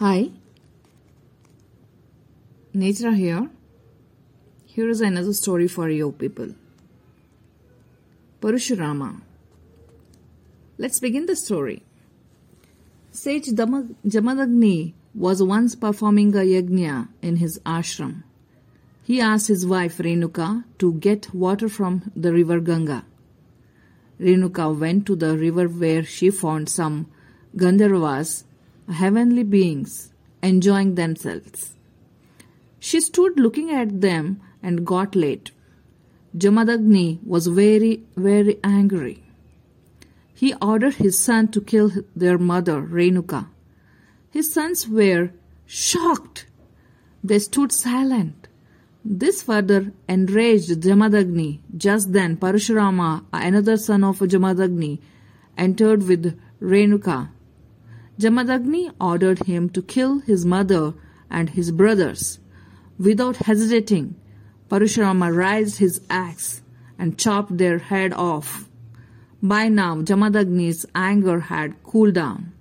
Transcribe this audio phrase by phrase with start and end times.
[0.00, 0.30] Hi,
[2.72, 3.50] Netra here.
[4.64, 6.54] Here is another story for you people.
[8.40, 9.22] Parashurama.
[10.78, 11.82] Let's begin the story.
[13.10, 18.22] Sage Jamadagni was once performing a yajna in his ashram.
[19.02, 23.04] He asked his wife Renuka to get water from the river Ganga.
[24.20, 27.10] Renuka went to the river where she found some
[27.56, 28.44] Gandharvas,
[28.90, 31.76] heavenly beings, enjoying themselves.
[32.78, 35.50] She stood looking at them and got late.
[36.36, 39.22] Jamadagni was very, very angry.
[40.34, 43.48] He ordered his son to kill their mother, Renuka.
[44.30, 45.30] His sons were
[45.66, 46.46] shocked.
[47.24, 48.46] They stood silent.
[49.04, 51.60] This further enraged Jamadagni.
[51.76, 55.00] Just then, Parashurama, another son of Jamadagni,
[55.56, 57.30] entered with Renuka.
[58.18, 60.94] Jamadagni ordered him to kill his mother
[61.30, 62.40] and his brothers.
[62.98, 64.16] Without hesitating,
[64.68, 66.62] Parashurama raised his axe
[66.98, 68.68] and chopped their head off.
[69.40, 72.52] By now, Jamadagni's anger had cooled down.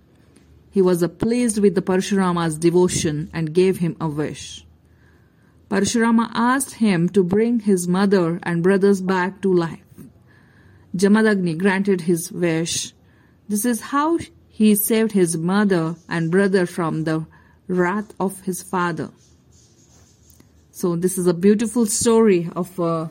[0.70, 4.64] He was pleased with the Parashurama's devotion and gave him a wish.
[5.72, 9.80] Parashurama asked him to bring his mother and brothers back to life.
[10.96, 12.94] Jamadagni granted his wish.
[13.50, 14.20] This is how
[14.58, 17.24] he saved his mother and brother from the
[17.68, 19.12] wrath of his father.
[20.72, 23.10] So this is a beautiful story of uh,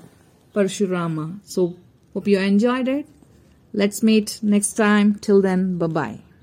[0.52, 1.38] Parashurama.
[1.44, 1.76] So
[2.14, 3.06] hope you enjoyed it.
[3.72, 5.20] Let's meet next time.
[5.20, 6.25] Till then, bye bye.